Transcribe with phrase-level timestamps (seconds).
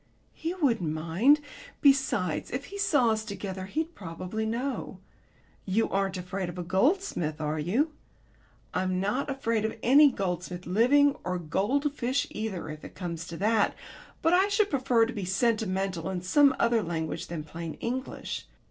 [0.33, 1.41] "He wouldn't mind.
[1.79, 4.99] Besides, if he saw us together he'd probably know.
[5.63, 7.91] You aren't afraid of a goldsmith, are you?"
[8.73, 13.75] "I'm not afraid of any goldsmith living or goldfish either, if it come to that.
[14.23, 18.47] But I should prefer to be sentimental in some other language than plain English.